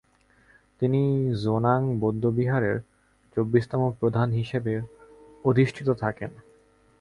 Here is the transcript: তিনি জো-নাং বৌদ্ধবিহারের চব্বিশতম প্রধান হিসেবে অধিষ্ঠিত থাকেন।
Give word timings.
তিনি 0.81 1.01
জো-নাং 1.43 1.81
বৌদ্ধবিহারের 1.99 2.77
চব্বিশতম 3.37 3.81
প্রধান 3.91 4.27
হিসেবে 4.31 4.73
অধিষ্ঠিত 5.45 5.87
থাকেন। 5.93 6.31